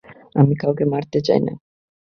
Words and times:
আমি 0.35 0.53
কাউকেই 0.55 0.87
মারতে 0.87 1.19
চাই 1.27 1.39
না। 1.39 1.53